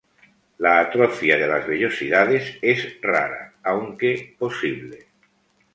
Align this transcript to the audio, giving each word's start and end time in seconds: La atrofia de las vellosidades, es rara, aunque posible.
La 0.57 0.79
atrofia 0.79 1.37
de 1.37 1.45
las 1.45 1.67
vellosidades, 1.67 2.57
es 2.63 2.97
rara, 3.03 3.53
aunque 3.61 4.35
posible. 4.39 5.05